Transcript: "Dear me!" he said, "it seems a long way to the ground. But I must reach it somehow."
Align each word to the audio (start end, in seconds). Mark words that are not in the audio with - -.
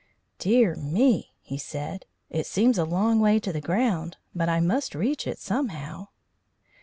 "Dear 0.39 0.73
me!" 0.77 1.31
he 1.41 1.59
said, 1.59 2.07
"it 2.31 2.47
seems 2.47 2.79
a 2.79 2.85
long 2.85 3.19
way 3.19 3.37
to 3.39 3.53
the 3.53 3.61
ground. 3.61 4.17
But 4.33 4.49
I 4.49 4.59
must 4.59 4.95
reach 4.95 5.27
it 5.27 5.37
somehow." 5.37 6.07